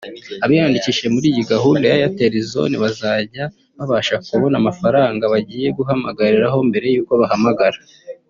[0.03, 3.43] Abazaba bariyandikishije muri iyi gahunda ya Airtel Zone bazajya
[3.77, 7.79] babasha kubona amafaranga bagiye guhamagariraho mbere y’uko bahamagara